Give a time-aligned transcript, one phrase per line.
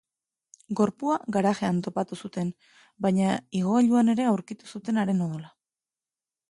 [0.79, 2.49] Gorpua garajean topatu zuten,
[3.07, 5.57] baina igogailuan ere aurkitu zuten haren odola.